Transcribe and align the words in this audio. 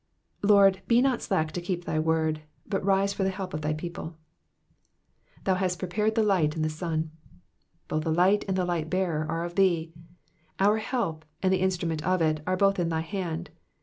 Lord, 0.41 0.81
be 0.87 0.99
not 0.99 1.21
slack 1.21 1.51
to 1.51 1.61
keep 1.61 1.85
thy 1.85 1.99
word, 1.99 2.41
but 2.65 2.83
rise 2.83 3.13
for 3.13 3.21
the 3.23 3.29
help 3.29 3.53
of 3.53 3.61
thy 3.61 3.73
people. 3.73 4.17
*'^Thou 5.45 5.57
hast 5.57 5.77
prepared 5.77 6.15
the 6.15 6.23
light 6.23 6.55
and 6.55 6.65
the 6.65 6.71
sun,'*''. 6.71 7.11
Both 7.87 8.07
light 8.07 8.43
and 8.47 8.57
the 8.57 8.65
light 8.65 8.89
bearer 8.89 9.27
are 9.29 9.45
of 9.45 9.53
thee. 9.53 9.93
Our 10.59 10.77
help, 10.77 11.23
and 11.43 11.53
the 11.53 11.61
instrument 11.61 12.03
of 12.03 12.19
it, 12.19 12.41
are 12.47 12.57
both 12.57 12.79
in 12.79 12.89
thy 12.89 13.01
hand. 13.01 13.51